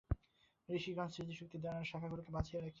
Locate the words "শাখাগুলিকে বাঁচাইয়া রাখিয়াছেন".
1.91-2.69